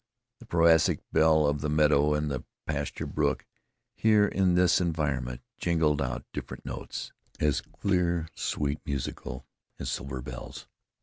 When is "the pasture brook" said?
2.31-3.45